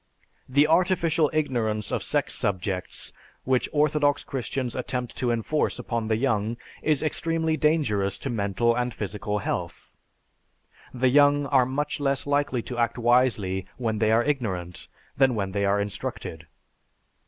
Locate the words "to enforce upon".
5.17-6.07